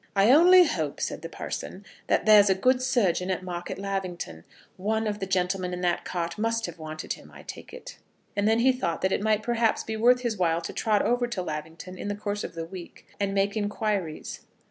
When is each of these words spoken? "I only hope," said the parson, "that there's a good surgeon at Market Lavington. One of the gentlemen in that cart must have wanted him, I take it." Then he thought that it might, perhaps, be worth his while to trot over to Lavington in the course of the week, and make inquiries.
"I 0.15 0.31
only 0.31 0.63
hope," 0.65 0.99
said 0.99 1.21
the 1.21 1.29
parson, 1.29 1.85
"that 2.07 2.25
there's 2.25 2.49
a 2.49 2.55
good 2.55 2.81
surgeon 2.81 3.29
at 3.29 3.43
Market 3.43 3.77
Lavington. 3.77 4.45
One 4.75 5.05
of 5.05 5.19
the 5.19 5.27
gentlemen 5.27 5.73
in 5.75 5.81
that 5.81 6.05
cart 6.05 6.39
must 6.39 6.65
have 6.65 6.79
wanted 6.79 7.13
him, 7.13 7.29
I 7.31 7.43
take 7.43 7.71
it." 7.71 7.99
Then 8.35 8.57
he 8.57 8.71
thought 8.71 9.01
that 9.01 9.11
it 9.11 9.21
might, 9.21 9.43
perhaps, 9.43 9.83
be 9.83 9.95
worth 9.95 10.21
his 10.21 10.37
while 10.37 10.61
to 10.61 10.73
trot 10.73 11.03
over 11.03 11.27
to 11.27 11.43
Lavington 11.43 11.99
in 11.99 12.07
the 12.07 12.15
course 12.15 12.43
of 12.43 12.55
the 12.55 12.65
week, 12.65 13.05
and 13.19 13.35
make 13.35 13.55
inquiries. 13.55 14.39